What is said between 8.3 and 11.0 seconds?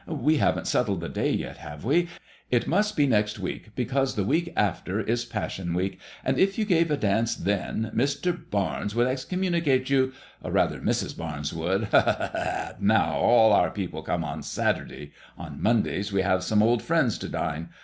Barnes would excommunicate you, or, rather,